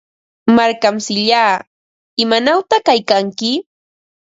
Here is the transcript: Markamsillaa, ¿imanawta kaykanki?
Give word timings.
Markamsillaa, 0.57 1.53
¿imanawta 2.23 2.75
kaykanki? 2.87 3.51